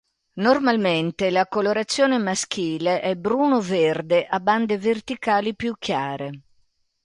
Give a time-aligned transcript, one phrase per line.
[0.37, 6.41] Normalmente la colorazione maschile è bruno-verde a bande verticali più chiare.